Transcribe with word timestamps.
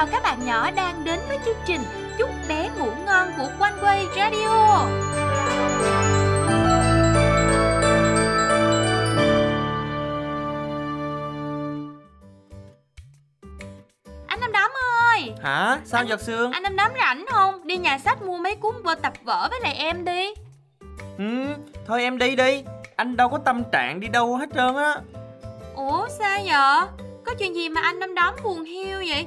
chào 0.00 0.08
các 0.12 0.22
bạn 0.22 0.46
nhỏ 0.46 0.70
đang 0.70 1.04
đến 1.04 1.20
với 1.28 1.38
chương 1.44 1.56
trình 1.66 1.80
Chúc 2.18 2.30
bé 2.48 2.70
ngủ 2.78 2.90
ngon 3.06 3.28
của 3.38 3.48
Quanh 3.58 3.74
Quay 3.82 4.06
Radio. 4.16 4.86
Anh 14.26 14.40
Năm 14.40 14.52
Đóm 14.52 14.70
ơi, 15.10 15.32
Hả? 15.42 15.80
Sao 15.84 16.00
Anh- 16.00 16.08
giọt 16.08 16.20
sương? 16.20 16.52
anh 16.52 16.62
Năm 16.62 16.76
Đóm 16.76 16.90
rảnh 17.00 17.26
không? 17.30 17.66
Đi 17.66 17.76
nhà 17.76 17.98
sách 17.98 18.22
mua 18.22 18.38
mấy 18.38 18.56
cuốn 18.56 18.74
vở 18.82 18.94
tập 18.94 19.12
vở 19.24 19.48
với 19.50 19.60
lại 19.60 19.74
em 19.74 20.04
đi. 20.04 20.34
Ừ, 21.18 21.54
thôi 21.86 22.02
em 22.02 22.18
đi 22.18 22.36
đi 22.36 22.64
Anh 22.96 23.16
đâu 23.16 23.28
có 23.28 23.38
tâm 23.38 23.62
trạng 23.72 24.00
đi 24.00 24.08
đâu 24.08 24.36
hết 24.36 24.48
trơn 24.54 24.76
á 24.76 24.94
Ủa 25.74 26.08
sao 26.18 26.38
vậy? 26.44 27.06
Có 27.24 27.34
chuyện 27.38 27.54
gì 27.54 27.68
mà 27.68 27.80
anh 27.80 27.98
Năm 27.98 28.14
Đóm 28.14 28.34
buồn 28.42 28.64
hiu 28.64 28.98
vậy? 28.98 29.26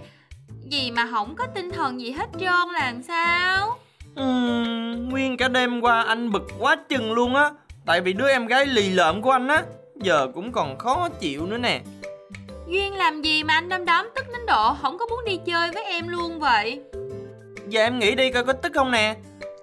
Gì 0.73 0.91
mà 0.91 1.07
không 1.11 1.35
có 1.35 1.47
tinh 1.55 1.71
thần 1.71 2.01
gì 2.01 2.11
hết 2.11 2.29
trơn 2.39 2.73
là 2.73 2.85
làm 2.85 3.03
sao? 3.03 3.77
ừ, 4.15 4.25
Nguyên 5.09 5.37
cả 5.37 5.47
đêm 5.47 5.81
qua 5.81 6.01
anh 6.01 6.31
bực 6.31 6.47
quá 6.59 6.75
chừng 6.89 7.13
luôn 7.13 7.35
á. 7.35 7.51
Tại 7.85 8.01
vì 8.01 8.13
đứa 8.13 8.29
em 8.29 8.47
gái 8.47 8.65
lì 8.65 8.89
lợm 8.89 9.21
của 9.21 9.31
anh 9.31 9.47
á 9.47 9.63
Giờ 9.95 10.27
cũng 10.33 10.51
còn 10.51 10.77
khó 10.77 11.09
chịu 11.19 11.45
nữa 11.45 11.57
nè. 11.57 11.81
Duyên 12.67 12.93
làm 12.95 13.21
gì 13.21 13.43
mà 13.43 13.53
anh 13.53 13.69
Năm 13.69 13.85
Đóm 13.85 14.09
tức 14.15 14.25
đến 14.31 14.45
độ 14.45 14.73
không 14.81 14.97
có 14.97 15.05
muốn 15.05 15.25
đi 15.25 15.39
chơi 15.45 15.71
với 15.71 15.83
em 15.83 16.07
luôn 16.07 16.39
vậy? 16.39 16.81
Giờ 17.67 17.81
em 17.81 17.99
nghĩ 17.99 18.15
đi 18.15 18.31
coi 18.31 18.43
có 18.43 18.53
tức 18.53 18.71
không 18.75 18.91
nè. 18.91 19.15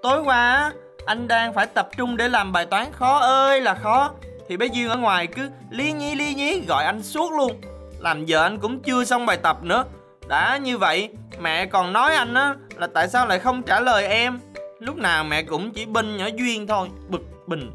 Tối 0.03 0.23
qua 0.23 0.57
á 0.57 0.73
Anh 1.07 1.29
đang 1.29 1.55
phải 1.55 1.67
tập 1.67 1.89
trung 1.97 2.17
để 2.17 2.29
làm 2.29 2.53
bài 2.53 2.67
toán 2.67 2.87
khó 2.93 3.19
ơi 3.19 3.61
là 3.61 3.75
khó. 3.75 4.11
Thì 4.49 4.57
bé 4.57 4.67
Duyên 4.67 4.89
ở 4.89 4.97
ngoài 4.97 5.27
cứ 5.27 5.49
lý 5.71 5.93
nhí 5.93 6.15
lý 6.15 6.35
nhí 6.35 6.61
gọi 6.69 6.85
anh 6.85 7.03
suốt 7.03 7.33
luôn. 7.33 7.61
Làm 7.99 8.25
giờ 8.27 8.43
anh 8.43 8.59
cũng 8.59 8.81
chưa 8.81 9.05
xong 9.05 9.27
bài 9.27 9.37
tập 9.37 9.63
nữa 9.63 9.85
Đã 10.31 10.57
như 10.57 10.79
vậy 10.79 11.09
Mẹ 11.41 11.67
còn 11.67 11.93
nói 11.93 12.15
anh 12.15 12.35
á 12.35 12.55
Là 12.77 12.87
tại 12.95 13.09
sao 13.09 13.27
lại 13.27 13.39
không 13.39 13.63
trả 13.63 13.81
lời 13.81 14.07
em? 14.07 14.39
Lúc 14.79 14.97
nào 14.97 15.25
mẹ 15.25 15.43
cũng 15.43 15.73
chỉ 15.73 15.87
binh 15.87 16.17
nhỏ 16.17 16.27
Duyên 16.37 16.67
thôi 16.67 16.89
Bực 17.09 17.23
bình. 17.47 17.71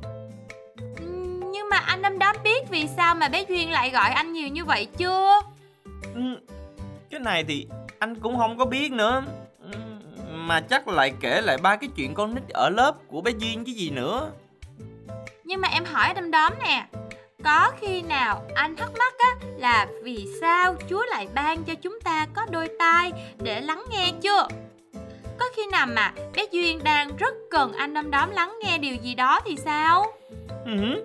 Nhưng 1.51 1.69
mà 1.69 1.77
anh 1.77 2.01
Năm 2.01 2.19
Đóm 2.19 2.35
biết 2.43 2.69
vì 2.69 2.87
sao 2.97 3.15
mà 3.15 3.29
bé 3.29 3.45
Duyên 3.49 3.71
lại 3.71 3.89
gọi 3.89 4.09
anh 4.09 4.33
nhiều 4.33 4.47
như 4.47 4.65
vậy 4.65 4.87
chưa? 4.97 5.39
Cái 7.09 7.19
này 7.19 7.43
thì 7.43 7.67
anh 7.99 8.15
cũng 8.15 8.37
không 8.37 8.57
có 8.57 8.65
biết 8.65 8.91
nữa. 8.91 9.23
Mà 10.31 10.61
chắc 10.61 10.87
lại 10.87 11.13
kể 11.19 11.41
lại 11.41 11.57
ba 11.57 11.75
cái 11.75 11.89
chuyện 11.95 12.13
con 12.13 12.35
nít 12.35 12.43
ở 12.49 12.69
lớp 12.69 12.95
của 13.07 13.21
bé 13.21 13.31
Duyên 13.39 13.65
chứ 13.65 13.71
gì 13.71 13.89
nữa. 13.89 14.31
Nhưng 15.43 15.61
mà 15.61 15.67
em 15.67 15.85
hỏi 15.85 16.13
Năm 16.13 16.31
Đóm 16.31 16.53
nè 16.63 16.85
Có 17.45 17.71
khi 17.81 18.01
nào 18.01 18.41
anh 18.55 18.75
thắc 18.75 18.91
mắc 18.97 19.13
á 19.17 19.35
là 19.57 19.87
vì 20.03 20.27
sao 20.41 20.75
Chúa 20.89 21.05
lại 21.09 21.27
ban 21.35 21.63
cho 21.63 21.73
chúng 21.81 21.99
ta 22.03 22.27
có 22.33 22.45
đôi 22.51 22.69
tai 22.79 23.11
để 23.43 23.61
lắng 23.61 23.83
nghe 23.89 24.11
chưa? 24.21 24.47
Có 25.39 25.45
khi 25.55 25.61
nào 25.71 25.87
mà 25.87 26.13
bé 26.35 26.45
Duyên 26.51 26.83
đang 26.83 27.15
rất 27.17 27.33
cần 27.51 27.73
anh 27.73 27.93
Năm 27.93 28.11
Đóm 28.11 28.31
lắng 28.31 28.59
nghe 28.63 28.77
điều 28.77 28.95
gì 28.95 29.15
đó 29.15 29.39
thì 29.45 29.55
sao? 29.55 30.05
Ừ, 30.65 31.03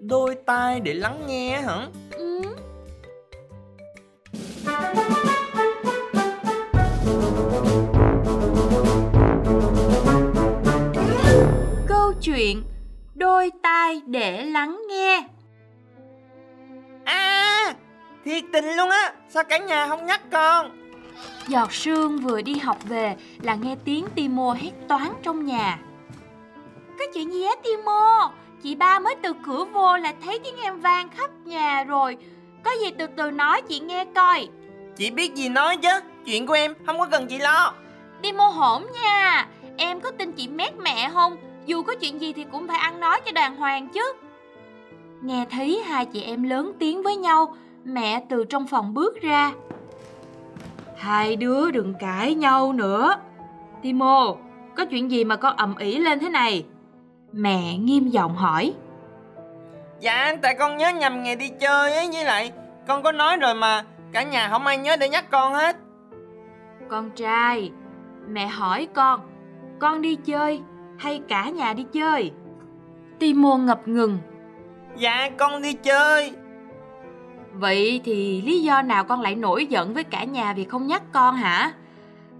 Đôi 0.00 0.36
tai 0.46 0.80
để 0.80 0.94
lắng 0.94 1.22
nghe 1.26 1.60
hả 1.60 1.86
Ừ. 2.10 2.42
Câu 11.88 12.12
chuyện 12.22 12.62
Đôi 13.14 13.50
tai 13.62 14.00
để 14.06 14.44
lắng 14.44 14.82
nghe 14.88 15.28
À 17.04 17.74
Thiệt 18.24 18.44
tình 18.52 18.64
luôn 18.76 18.90
á. 18.90 19.12
Sao 19.28 19.44
cả 19.44 19.58
nhà 19.58 19.88
không 19.88 20.06
nhắc 20.06 20.20
con? 20.32 20.70
Giọt 21.48 21.72
sương 21.72 22.18
vừa 22.18 22.42
đi 22.42 22.54
học 22.54 22.78
về 22.84 23.16
là 23.42 23.54
nghe 23.54 23.76
tiếng 23.84 24.06
Timo 24.14 24.52
hét 24.52 24.70
toán 24.88 25.08
trong 25.22 25.46
nhà. 25.46 25.78
Có 26.98 27.04
chuyện 27.14 27.32
gì 27.32 27.44
á 27.44 27.52
Timo? 27.62 28.32
Chị 28.62 28.74
ba 28.74 28.98
mới 28.98 29.14
từ 29.22 29.32
cửa 29.46 29.64
vô 29.64 29.96
là 29.96 30.12
thấy 30.24 30.38
tiếng 30.38 30.56
em 30.56 30.80
vang 30.80 31.08
khắp 31.08 31.30
nhà 31.44 31.84
rồi. 31.84 32.16
Có 32.64 32.70
gì 32.80 32.90
từ 32.98 33.06
từ 33.06 33.30
nói 33.30 33.62
chị 33.62 33.80
nghe 33.80 34.04
coi. 34.14 34.48
Chị 34.96 35.10
biết 35.10 35.34
gì 35.34 35.48
nói 35.48 35.76
chứ? 35.76 36.00
Chuyện 36.26 36.46
của 36.46 36.54
em 36.54 36.74
không 36.86 36.98
có 36.98 37.06
cần 37.10 37.26
chị 37.26 37.38
lo. 37.38 37.74
Timo 38.22 38.48
hổn 38.48 38.86
nha. 38.92 39.48
Em 39.76 40.00
có 40.00 40.10
tin 40.18 40.32
chị 40.32 40.48
mét 40.48 40.76
mẹ 40.78 41.10
không? 41.12 41.36
Dù 41.66 41.82
có 41.82 41.94
chuyện 41.94 42.20
gì 42.20 42.32
thì 42.32 42.44
cũng 42.52 42.68
phải 42.68 42.78
ăn 42.78 43.00
nói 43.00 43.20
cho 43.24 43.32
đàng 43.32 43.56
hoàng 43.56 43.88
chứ 43.88 44.12
Nghe 45.24 45.46
thấy 45.50 45.82
hai 45.86 46.06
chị 46.06 46.22
em 46.22 46.42
lớn 46.42 46.72
tiếng 46.78 47.02
với 47.02 47.16
nhau 47.16 47.54
Mẹ 47.84 48.24
từ 48.28 48.44
trong 48.44 48.66
phòng 48.66 48.94
bước 48.94 49.22
ra. 49.22 49.52
Hai 50.96 51.36
đứa 51.36 51.70
đừng 51.70 51.94
cãi 51.94 52.34
nhau 52.34 52.72
nữa. 52.72 53.16
Timo, 53.82 54.36
có 54.76 54.84
chuyện 54.84 55.10
gì 55.10 55.24
mà 55.24 55.36
con 55.36 55.56
ầm 55.56 55.76
ĩ 55.76 55.98
lên 55.98 56.18
thế 56.18 56.28
này? 56.28 56.64
Mẹ 57.32 57.76
nghiêm 57.76 58.08
giọng 58.08 58.36
hỏi. 58.36 58.74
Dạ 60.00 60.36
tại 60.42 60.54
con 60.58 60.76
nhớ 60.76 60.92
nhầm 60.92 61.22
ngày 61.22 61.36
đi 61.36 61.48
chơi 61.48 61.94
ấy 61.94 62.08
Với 62.12 62.24
lại 62.24 62.52
con 62.88 63.02
có 63.02 63.12
nói 63.12 63.36
rồi 63.36 63.54
mà 63.54 63.84
Cả 64.12 64.22
nhà 64.22 64.48
không 64.48 64.66
ai 64.66 64.78
nhớ 64.78 64.96
để 64.96 65.08
nhắc 65.08 65.30
con 65.30 65.54
hết. 65.54 65.76
Con 66.88 67.10
trai, 67.10 67.70
mẹ 68.28 68.46
hỏi 68.46 68.88
con 68.94 69.20
Con 69.78 70.02
đi 70.02 70.16
chơi 70.16 70.60
hay 70.98 71.20
cả 71.28 71.50
nhà 71.50 71.72
đi 71.72 71.86
chơi? 71.92 72.32
Timo 73.18 73.56
ngập 73.56 73.88
ngừng 73.88 74.18
Dạ 74.96 75.30
con 75.38 75.62
đi 75.62 75.72
chơi 75.72 76.32
Vậy 77.52 78.00
thì 78.04 78.42
lý 78.42 78.62
do 78.62 78.82
nào 78.82 79.04
con 79.04 79.20
lại 79.20 79.34
nổi 79.34 79.66
giận 79.66 79.94
với 79.94 80.04
cả 80.04 80.24
nhà 80.24 80.52
vì 80.52 80.64
không 80.64 80.86
nhắc 80.86 81.02
con 81.12 81.36
hả? 81.36 81.72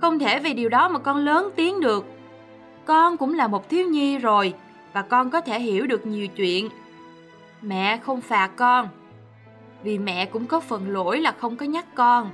Không 0.01 0.19
thể 0.19 0.39
vì 0.39 0.55
điều 0.55 0.69
đó 0.69 0.89
mà 0.89 0.99
con 0.99 1.17
lớn 1.17 1.51
tiếng 1.57 1.81
được. 1.81 2.07
Con 2.85 3.17
cũng 3.17 3.35
là 3.35 3.47
một 3.47 3.69
thiếu 3.69 3.89
nhi 3.89 4.19
rồi 4.19 4.55
và 4.93 5.03
con 5.03 5.31
có 5.31 5.41
thể 5.41 5.61
hiểu 5.61 5.87
được 5.87 6.07
nhiều 6.07 6.27
chuyện. 6.27 6.69
Mẹ 7.63 7.99
không 8.03 8.21
phạt 8.21 8.51
con 8.57 8.89
vì 9.83 9.99
mẹ 9.99 10.27
cũng 10.27 10.47
có 10.47 10.61
phần 10.61 10.93
lỗi 10.93 11.21
là 11.21 11.33
không 11.33 11.57
có 11.57 11.67
nhắc 11.67 11.87
con. 11.95 12.31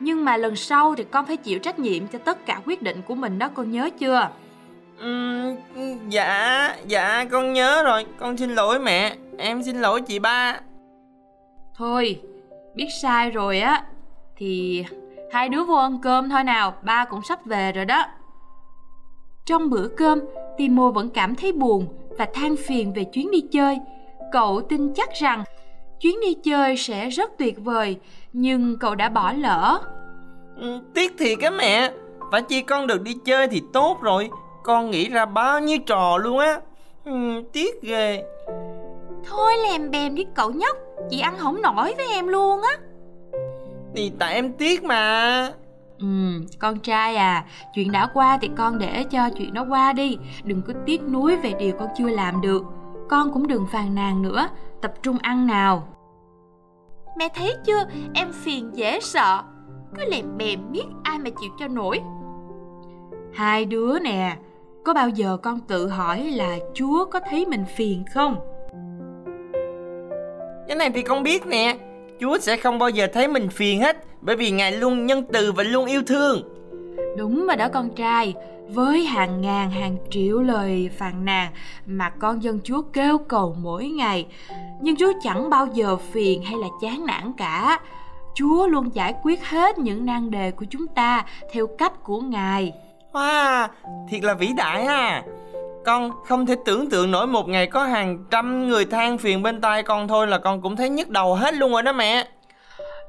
Nhưng 0.00 0.24
mà 0.24 0.36
lần 0.36 0.56
sau 0.56 0.94
thì 0.94 1.04
con 1.04 1.26
phải 1.26 1.36
chịu 1.36 1.58
trách 1.58 1.78
nhiệm 1.78 2.06
cho 2.06 2.18
tất 2.18 2.46
cả 2.46 2.60
quyết 2.66 2.82
định 2.82 3.02
của 3.08 3.14
mình 3.14 3.38
đó 3.38 3.48
con 3.54 3.70
nhớ 3.70 3.90
chưa? 3.98 4.28
Ừm, 4.98 5.56
Dạ 6.08 6.76
Dạ 6.86 7.24
con 7.30 7.52
nhớ 7.52 7.82
rồi 7.82 8.06
Con 8.18 8.36
xin 8.36 8.54
lỗi 8.54 8.78
mẹ 8.78 9.16
Em 9.38 9.62
xin 9.62 9.80
lỗi 9.80 10.00
chị 10.00 10.18
ba. 10.18 10.60
Thôi, 11.76 12.20
biết 12.74 12.88
sai 13.02 13.30
rồi 13.30 13.60
á 13.60 13.84
Thì 14.36 14.84
hai 15.32 15.48
đứa 15.48 15.64
vô 15.64 15.74
ăn 15.74 15.98
cơm 16.02 16.28
thôi 16.30 16.44
nào 16.44 16.74
Ba 16.82 17.04
cũng 17.04 17.22
sắp 17.22 17.46
về 17.46 17.72
rồi 17.72 17.84
đó. 17.84 18.04
Trong 19.46 19.70
bữa 19.70 19.88
cơm 19.88 20.20
Timo 20.56 20.90
vẫn 20.90 21.10
cảm 21.10 21.34
thấy 21.34 21.52
buồn 21.52 21.86
Và 22.18 22.26
than 22.34 22.56
phiền 22.56 22.92
về 22.92 23.04
chuyến 23.04 23.30
đi 23.30 23.40
chơi. 23.40 23.78
Cậu 24.32 24.62
tin 24.68 24.94
chắc 24.94 25.08
rằng 25.14 25.44
Chuyến 26.00 26.20
đi 26.20 26.34
chơi 26.34 26.76
sẽ 26.76 27.08
rất 27.08 27.30
tuyệt 27.38 27.54
vời 27.64 27.96
Nhưng 28.32 28.78
cậu 28.78 28.94
đã 28.94 29.08
bỏ 29.08 29.32
lỡ. 29.32 29.78
Ừ, 30.56 30.80
Tiếc 30.94 31.18
thiệt 31.18 31.38
á 31.38 31.50
mẹ. 31.50 31.92
Phải 32.32 32.42
chi 32.42 32.60
con 32.60 32.86
được 32.86 33.02
đi 33.02 33.14
chơi 33.24 33.48
thì 33.48 33.62
tốt 33.72 33.98
rồi. 34.02 34.30
Con 34.62 34.90
nghĩ 34.90 35.08
ra 35.08 35.26
bao 35.26 35.60
nhiêu 35.60 35.78
trò 35.86 36.16
luôn 36.18 36.38
á. 36.38 36.60
Ừ, 37.04 37.42
Tiếc 37.52 37.82
ghê 37.82 38.24
Thôi 39.28 39.52
lèm 39.68 39.90
bèm 39.90 40.14
đi 40.14 40.26
cậu 40.34 40.50
nhóc. 40.50 40.76
Chị 41.10 41.20
ăn 41.20 41.34
không 41.38 41.62
nổi 41.62 41.94
với 41.96 42.08
em 42.10 42.26
luôn 42.26 42.62
á. 42.62 42.76
Thì 43.94 44.12
tại 44.18 44.34
em 44.34 44.52
tiếc 44.52 44.84
mà. 44.84 45.52
Ừ, 45.98 46.06
con 46.58 46.78
trai 46.78 47.16
à, 47.16 47.44
chuyện 47.74 47.92
đã 47.92 48.08
qua 48.14 48.38
thì 48.40 48.50
con 48.56 48.78
để 48.78 49.04
cho 49.04 49.30
chuyện 49.30 49.54
đó 49.54 49.66
qua 49.68 49.92
đi. 49.92 50.18
Đừng 50.44 50.62
có 50.62 50.72
tiếc 50.86 51.02
nuối 51.02 51.36
về 51.36 51.52
điều 51.58 51.72
con 51.78 51.88
chưa 51.98 52.08
làm 52.08 52.40
được. 52.40 52.64
Con 53.08 53.32
cũng 53.32 53.46
đừng 53.46 53.66
phàn 53.66 53.94
nàn 53.94 54.22
nữa, 54.22 54.48
tập 54.82 54.92
trung 55.02 55.18
ăn 55.18 55.46
nào. 55.46 55.88
Mẹ 57.16 57.28
thấy 57.34 57.54
chưa, 57.66 57.84
em 58.14 58.32
phiền 58.32 58.70
dễ 58.74 59.00
sợ. 59.00 59.42
Cứ 59.96 60.02
lèm 60.10 60.38
bèm 60.38 60.72
biết 60.72 60.84
ai 61.02 61.18
mà 61.18 61.30
chịu 61.40 61.50
cho 61.58 61.68
nổi. 61.68 62.00
Hai 63.34 63.64
đứa 63.64 63.98
nè, 63.98 64.36
có 64.84 64.94
bao 64.94 65.08
giờ 65.08 65.36
con 65.36 65.60
tự 65.60 65.88
hỏi 65.88 66.24
là 66.24 66.58
Chúa 66.74 67.04
có 67.04 67.20
thấy 67.30 67.46
mình 67.46 67.64
phiền 67.76 68.04
không? 68.14 68.36
Cái 70.72 70.76
này 70.76 70.90
thì 70.90 71.02
con 71.02 71.22
biết 71.22 71.46
nè. 71.46 71.76
Chúa 72.20 72.38
sẽ 72.38 72.56
không 72.56 72.78
bao 72.78 72.88
giờ 72.88 73.06
thấy 73.12 73.28
mình 73.28 73.48
phiền 73.48 73.80
hết 73.80 73.96
Bởi 74.20 74.36
vì 74.36 74.50
Ngài 74.50 74.72
luôn 74.72 75.06
nhân 75.06 75.24
từ 75.32 75.52
và 75.52 75.62
luôn 75.62 75.86
yêu 75.86 76.02
thương. 76.06 76.42
Đúng 77.16 77.46
rồi 77.46 77.56
đó 77.56 77.68
con 77.72 77.90
trai. 77.90 78.34
Với 78.68 79.04
hàng 79.04 79.40
ngàn 79.40 79.70
hàng 79.70 79.96
triệu 80.10 80.40
lời 80.40 80.90
phàn 80.98 81.24
nàn 81.24 81.52
Mà 81.86 82.10
con 82.10 82.42
dân 82.42 82.60
Chúa 82.64 82.82
kêu 82.82 83.18
cầu 83.18 83.56
mỗi 83.62 83.86
ngày 83.86 84.26
Nhưng 84.80 84.96
Chúa 84.96 85.12
chẳng 85.22 85.50
bao 85.50 85.66
giờ 85.74 85.96
phiền 85.96 86.42
hay 86.42 86.54
là 86.56 86.68
chán 86.82 87.06
nản 87.06 87.32
cả. 87.36 87.80
Chúa 88.34 88.66
luôn 88.66 88.94
giải 88.94 89.14
quyết 89.22 89.44
hết 89.44 89.78
những 89.78 90.06
nan 90.06 90.30
đề 90.30 90.50
của 90.50 90.66
chúng 90.70 90.86
ta 90.86 91.24
Theo 91.52 91.66
cách 91.66 92.02
của 92.02 92.20
Ngài. 92.20 92.72
Wow, 93.12 93.68
thiệt 94.08 94.24
là 94.24 94.34
vĩ 94.34 94.48
đại 94.56 94.84
ha 94.84 95.22
Con 95.84 96.10
không 96.26 96.46
thể 96.46 96.56
tưởng 96.64 96.90
tượng 96.90 97.10
nổi 97.10 97.26
một 97.26 97.48
ngày 97.48 97.66
có 97.66 97.84
hàng 97.84 98.24
trăm 98.30 98.68
người 98.68 98.84
than 98.84 99.18
phiền 99.18 99.42
bên 99.42 99.60
tai 99.60 99.82
con 99.82 100.08
thôi 100.08 100.26
là 100.26 100.38
con 100.38 100.62
cũng 100.62 100.76
thấy 100.76 100.88
nhức 100.88 101.08
đầu 101.08 101.34
hết 101.34 101.54
luôn 101.54 101.72
rồi 101.72 101.82
đó 101.82 101.92
mẹ 101.92 102.26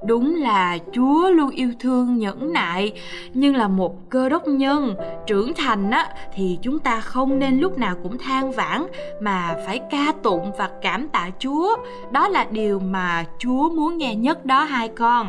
Đúng 0.06 0.36
là 0.36 0.78
Chúa 0.92 1.30
luôn 1.30 1.50
yêu 1.50 1.70
thương 1.80 2.18
nhẫn 2.18 2.54
nại, 2.54 2.94
nhưng 3.34 3.56
là 3.56 3.68
một 3.68 4.10
cơ 4.10 4.30
đốc 4.30 4.48
nhân 4.48 4.96
trưởng 5.28 5.54
thành 5.54 5.92
á 5.92 6.08
thì 6.34 6.58
chúng 6.62 6.80
ta 6.80 7.00
không 7.00 7.40
nên 7.40 7.60
lúc 7.60 7.78
nào 7.78 7.96
cũng 8.04 8.18
than 8.18 8.52
vãn 8.52 8.86
mà 9.22 9.56
phải 9.66 9.80
ca 9.92 10.14
tụng 10.24 10.52
và 10.58 10.70
cảm 10.82 11.08
tạ 11.08 11.30
Chúa. 11.40 11.76
Đó 12.12 12.28
là 12.28 12.46
điều 12.52 12.80
mà 12.80 13.26
Chúa 13.38 13.70
muốn 13.70 13.98
nghe 13.98 14.16
nhất 14.16 14.46
đó 14.46 14.64
hai 14.64 14.88
con. 14.88 15.28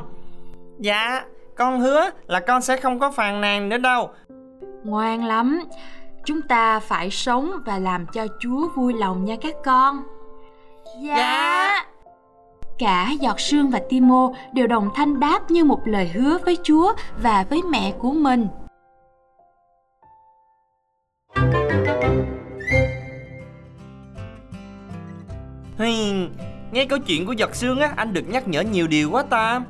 Dạ, 0.79 1.25
con 1.56 1.81
hứa 1.81 2.11
là 2.26 2.40
con 2.40 2.62
sẽ 2.62 2.76
không 2.76 2.99
có 2.99 3.11
phàn 3.11 3.40
nàn 3.40 3.69
nữa 3.69 3.79
đâu. 3.79 4.11
Ngoan 4.85 5.25
lắm. 5.25 5.61
Chúng 6.25 6.43
ta 6.43 6.81
phải 6.81 7.11
sống 7.11 7.50
và 7.65 7.79
làm 7.79 8.06
cho 8.06 8.26
Chúa 8.41 8.69
vui 8.69 8.94
lòng 8.94 9.25
nha 9.25 9.37
các 9.41 9.55
con. 9.65 10.03
Dạ. 11.03 11.17
dạ. 11.17 11.87
Cả 12.79 13.11
Giọt 13.21 13.41
Sương 13.41 13.71
và 13.71 13.81
Timo 13.88 14.32
đều 14.53 14.67
đồng 14.67 14.91
thanh 14.94 15.21
đáp 15.21 15.50
như 15.50 15.65
một 15.65 15.81
lời 15.85 16.09
hứa 16.09 16.38
với 16.44 16.59
Chúa 16.62 16.93
và 17.23 17.44
với 17.50 17.62
mẹ 17.71 17.93
của 17.99 18.12
mình. 18.12 18.49
Hey, 25.79 26.29
nghe 26.73 26.85
câu 26.85 26.99
chuyện 26.99 27.26
của 27.26 27.32
Giọt 27.32 27.55
Sương 27.55 27.81
á, 27.81 27.93
anh 27.97 28.12
được 28.12 28.29
nhắc 28.29 28.49
nhở 28.49 28.61
nhiều 28.61 28.87
điều 28.87 29.11
quá 29.11 29.23
ta. 29.23 29.61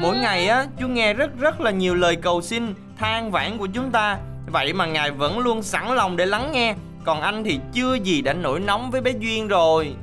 Mỗi 0.00 0.16
ngày 0.16 0.48
á, 0.48 0.66
chú 0.80 0.88
nghe 0.88 1.14
rất 1.14 1.30
rất 1.38 1.60
là 1.60 1.70
nhiều 1.70 1.94
lời 1.94 2.16
cầu 2.16 2.40
xin, 2.42 2.74
than 2.98 3.30
vãn 3.30 3.58
của 3.58 3.66
chúng 3.66 3.90
ta. 3.90 4.18
Vậy 4.52 4.72
mà 4.72 4.86
Ngài 4.86 5.10
vẫn 5.10 5.38
luôn 5.38 5.62
sẵn 5.62 5.94
lòng 5.94 6.16
để 6.16 6.26
lắng 6.26 6.52
nghe. 6.52 6.74
Còn 7.04 7.20
anh 7.20 7.44
thì 7.44 7.60
chưa 7.72 7.94
gì 7.94 8.22
đã 8.22 8.32
nổi 8.32 8.60
nóng 8.60 8.90
với 8.90 9.00
bé 9.00 9.12
Duyên 9.18 9.48
rồi. 9.48 9.94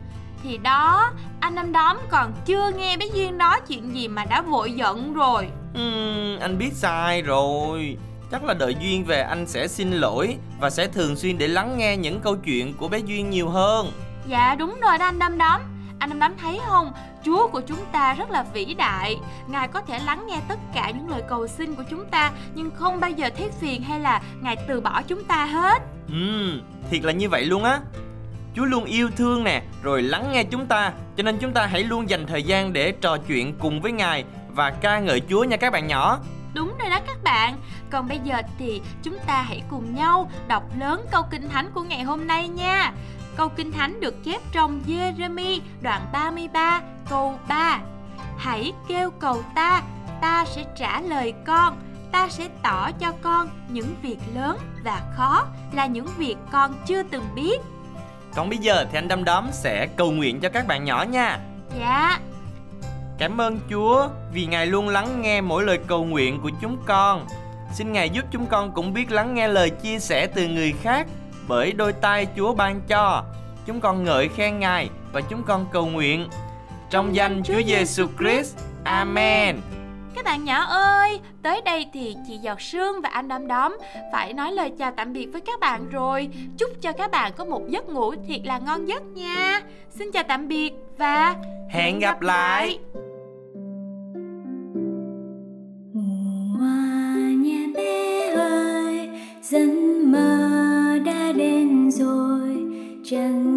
Thì 0.44 0.58
đó, 0.58 1.12
anh 1.40 1.56
năm 1.56 1.72
đóm 1.72 1.98
còn 2.10 2.34
chưa 2.46 2.72
nghe 2.78 2.98
bé 2.98 3.06
Duyên 3.14 3.38
nói 3.38 3.60
chuyện 3.68 3.96
gì 3.96 4.08
mà 4.08 4.26
đã 4.26 4.42
vội 4.42 4.72
giận 4.72 5.14
rồi 5.14 5.48
uhm, 5.72 6.40
Anh 6.40 6.58
biết 6.58 6.74
sai 6.74 7.22
rồi 7.22 7.98
Chắc 8.32 8.44
là 8.44 8.54
đợi 8.54 8.76
Duyên 8.82 9.06
về 9.06 9.22
anh 9.22 9.48
sẽ 9.48 9.68
xin 9.68 9.92
lỗi 9.92 10.36
Và 10.60 10.70
sẽ 10.70 10.88
thường 10.88 11.16
xuyên 11.16 11.38
để 11.38 11.48
lắng 11.48 11.78
nghe 11.78 11.98
những 11.98 12.20
câu 12.20 12.36
chuyện 12.36 12.74
của 12.74 12.88
bé 12.88 13.00
Duyên 13.00 13.30
nhiều 13.30 13.50
hơn 13.50 13.92
Dạ 14.28 14.56
đúng 14.56 14.80
rồi 14.82 14.98
đó 14.98 15.06
anh 15.06 15.20
Năm 15.20 15.38
Đóm 15.38 15.62
Anh 16.00 16.10
Năm 16.10 16.20
Đóm 16.20 16.32
thấy 16.42 16.60
không 16.68 16.92
Chúa 17.26 17.48
của 17.48 17.62
chúng 17.62 17.86
ta 17.92 18.14
rất 18.14 18.32
là 18.32 18.44
vĩ 18.54 18.74
đại 18.74 19.18
Ngài 19.48 19.68
có 19.68 19.82
thể 19.82 20.00
lắng 20.00 20.28
nghe 20.28 20.38
tất 20.48 20.60
cả 20.74 20.92
những 20.92 21.10
lời 21.10 21.22
cầu 21.30 21.48
xin 21.48 21.76
của 21.76 21.84
chúng 21.90 22.06
ta 22.06 22.32
Nhưng 22.54 22.72
không 22.72 23.00
bao 23.00 23.10
giờ 23.10 23.30
thấy 23.38 23.50
phiền 23.62 23.84
hay 23.84 24.00
là 24.00 24.22
Ngài 24.42 24.56
từ 24.68 24.82
bỏ 24.82 25.02
chúng 25.08 25.24
ta 25.24 25.46
hết 25.46 25.82
Ừ, 26.08 26.62
thiệt 26.90 27.04
là 27.04 27.12
như 27.12 27.30
vậy 27.30 27.46
luôn 27.46 27.64
á 27.64 27.80
Chúa 28.56 28.66
luôn 28.66 28.86
yêu 28.86 29.10
thương 29.18 29.44
nè, 29.44 29.62
rồi 29.84 30.02
lắng 30.02 30.32
nghe 30.32 30.44
chúng 30.44 30.66
ta, 30.66 30.94
cho 31.18 31.24
nên 31.24 31.38
chúng 31.38 31.54
ta 31.54 31.66
hãy 31.66 31.84
luôn 31.84 32.10
dành 32.10 32.28
thời 32.28 32.44
gian 32.44 32.74
để 32.74 32.92
trò 32.92 33.18
chuyện 33.18 33.54
cùng 33.60 33.82
với 33.82 33.92
Ngài 33.92 34.26
và 34.50 34.72
ca 34.72 35.00
ngợi 35.00 35.22
Chúa 35.30 35.44
nha 35.44 35.58
các 35.58 35.74
bạn 35.74 35.88
nhỏ. 35.88 36.20
Đúng 36.54 36.74
rồi 36.80 36.90
đó 36.90 37.00
các 37.08 37.24
bạn. 37.24 37.58
Còn 37.90 38.08
bây 38.08 38.20
giờ 38.24 38.42
thì 38.60 38.82
chúng 39.04 39.18
ta 39.28 39.42
hãy 39.42 39.62
cùng 39.70 39.96
nhau 39.96 40.32
đọc 40.48 40.64
lớn 40.80 41.06
câu 41.12 41.24
kinh 41.32 41.50
thánh 41.50 41.72
của 41.74 41.82
ngày 41.82 42.04
hôm 42.04 42.28
nay 42.28 42.48
nha. 42.48 42.94
Câu 43.40 43.50
kinh 43.50 43.72
thánh 43.72 44.00
được 44.00 44.24
chép 44.24 44.42
trong 44.52 44.82
Jeremy 44.88 45.60
đoạn 45.82 46.02
33 46.14 46.82
câu 47.10 47.40
3. 47.50 47.80
Hãy 48.38 48.74
kêu 48.88 49.12
cầu 49.12 49.44
ta, 49.56 49.84
ta 50.22 50.46
sẽ 50.46 50.66
trả 50.76 51.02
lời 51.02 51.34
con 51.46 51.78
ta 52.12 52.30
sẽ 52.30 52.48
tỏ 52.64 52.92
cho 52.92 53.14
con 53.22 53.50
những 53.70 53.96
việc 54.02 54.18
lớn 54.36 54.58
và 54.84 55.02
khó 55.16 55.46
là 55.74 55.86
những 55.86 56.08
việc 56.18 56.36
con 56.52 56.74
chưa 56.88 57.04
từng 57.04 57.24
biết. 57.36 57.62
Còn 58.36 58.50
bây 58.50 58.58
giờ 58.58 58.86
thì 58.92 58.98
anh 58.98 59.08
Đâm 59.08 59.24
Đóm 59.24 59.48
sẽ 59.52 59.88
cầu 59.96 60.12
nguyện 60.12 60.40
cho 60.40 60.50
các 60.50 60.68
bạn 60.68 60.84
nhỏ 60.84 61.06
nha. 61.10 61.40
Dạ. 61.80 62.20
Cảm 63.18 63.42
ơn 63.42 63.60
Chúa 63.70 64.08
vì 64.34 64.46
Ngài 64.46 64.68
luôn 64.68 64.90
lắng 64.90 65.22
nghe 65.22 65.42
mỗi 65.42 65.64
lời 65.64 65.80
cầu 65.88 66.06
nguyện 66.06 66.40
của 66.44 66.52
chúng 66.62 66.78
con. 66.86 67.28
Xin 67.74 67.92
Ngài 67.92 68.10
giúp 68.10 68.26
chúng 68.32 68.46
con 68.46 68.72
cũng 68.72 68.94
biết 68.94 69.12
lắng 69.12 69.34
nghe 69.34 69.48
lời 69.48 69.70
chia 69.70 70.00
sẻ 70.00 70.28
từ 70.28 70.48
người 70.48 70.74
khác 70.82 71.08
Bởi 71.50 71.72
đôi 71.72 71.94
tay 71.94 72.28
Chúa 72.38 72.54
ban 72.54 72.82
cho 72.88 73.24
Chúng 73.66 73.80
con 73.80 74.04
ngợi 74.04 74.28
khen 74.28 74.60
Ngài 74.60 74.90
và 75.14 75.22
chúng 75.22 75.44
con 75.44 75.66
cầu 75.72 75.86
nguyện 75.86 76.28
Trong 76.90 77.16
danh 77.16 77.42
Chúa 77.44 77.62
Giêsu 77.66 78.08
Christ. 78.20 78.58
Amen. 78.84 79.56
Các 80.16 80.26
bạn 80.26 80.44
nhỏ 80.44 80.64
ơi, 80.64 81.20
tới 81.44 81.62
đây 81.62 81.86
thì 81.94 82.16
chị 82.28 82.38
Giọt 82.38 82.62
Sương 82.62 83.02
và 83.02 83.10
anh 83.10 83.28
Đom 83.28 83.48
Đóm 83.48 83.78
phải 84.12 84.34
nói 84.34 84.52
lời 84.52 84.72
chào 84.80 84.92
tạm 84.98 85.14
biệt 85.14 85.28
với 85.32 85.42
các 85.42 85.60
bạn 85.60 85.90
rồi. 85.90 86.30
Chúc 86.58 86.70
cho 86.82 86.92
các 86.92 87.12
bạn 87.12 87.32
có 87.38 87.46
một 87.46 87.62
giấc 87.68 87.90
ngủ 87.90 88.14
thiệt 88.28 88.42
là 88.44 88.60
ngon 88.60 88.86
giấc 88.86 89.04
nha. 89.04 89.62
Xin 89.90 90.12
chào 90.12 90.24
tạm 90.28 90.48
biệt 90.48 90.74
và 90.98 91.36
hẹn 91.70 92.00
gặp 92.00 92.22
lại. 92.22 92.80
nhà 97.44 97.68
bé 97.76 98.34
ơi, 98.36 99.10
dân 99.42 99.89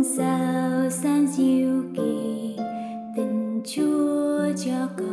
sao 0.05 0.91
san 0.91 1.27
diệu 1.27 1.83
kỳ 1.97 2.57
tình 3.17 3.61
Chúa 3.65 4.53
cho 4.65 4.89
con. 4.99 5.12